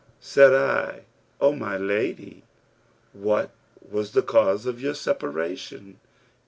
[0.19, 1.01] Said I,
[1.39, 2.41] 'O my lady,
[3.13, 3.51] and what
[3.87, 5.99] was the cause of your separation?'